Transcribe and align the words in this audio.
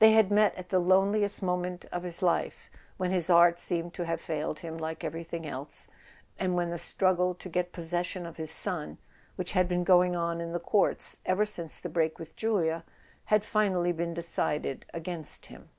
They 0.00 0.12
had 0.12 0.30
met 0.30 0.54
at 0.56 0.68
the 0.68 0.78
loneliest 0.78 1.42
moment 1.42 1.86
of 1.86 2.02
his 2.02 2.20
life, 2.20 2.68
when 2.98 3.10
his 3.10 3.30
art 3.30 3.58
seemed 3.58 3.94
to 3.94 4.04
have 4.04 4.20
failed 4.20 4.58
him 4.58 4.76
like 4.76 5.02
everything 5.02 5.46
else, 5.46 5.88
and 6.38 6.54
when 6.54 6.68
the 6.68 6.76
struggle 6.76 7.34
to 7.36 7.48
get 7.48 7.72
possession 7.72 8.26
of 8.26 8.36
his 8.36 8.50
son, 8.50 8.98
which 9.36 9.52
had 9.52 9.66
been 9.66 9.82
going 9.82 10.14
on 10.14 10.42
in 10.42 10.52
the 10.52 10.60
courts 10.60 11.20
ever 11.24 11.46
since 11.46 11.78
the 11.78 11.88
break 11.88 12.18
with 12.18 12.36
Julia, 12.36 12.84
had 13.24 13.44
finally 13.46 13.92
been 13.92 14.12
decided 14.12 14.84
against 14.92 15.46
him. 15.46 15.70